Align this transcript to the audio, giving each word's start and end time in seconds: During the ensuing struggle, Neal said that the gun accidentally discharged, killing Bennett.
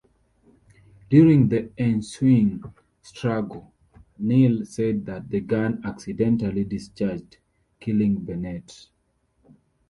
During 1.11 1.47
the 1.49 1.69
ensuing 1.77 2.63
struggle, 3.03 3.71
Neal 4.17 4.65
said 4.65 5.05
that 5.05 5.29
the 5.29 5.41
gun 5.41 5.79
accidentally 5.85 6.63
discharged, 6.63 7.37
killing 7.79 8.15
Bennett. 8.25 8.87